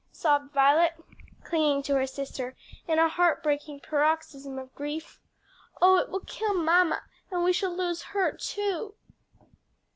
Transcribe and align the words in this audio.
sobbed 0.11 0.51
Violet, 0.51 0.93
clinging 1.43 1.83
to 1.83 1.93
her 1.93 2.07
sister 2.07 2.55
in 2.87 2.97
a 2.97 3.07
heart 3.07 3.43
breaking 3.43 3.79
paroxysm 3.81 4.57
of 4.57 4.73
grief. 4.73 5.19
"Oh 5.79 5.97
it 5.99 6.09
will 6.09 6.21
kill 6.21 6.55
mamma, 6.55 7.03
and 7.29 7.43
we 7.43 7.53
shall 7.53 7.77
lose 7.77 8.01
her 8.01 8.31
too!" 8.35 8.95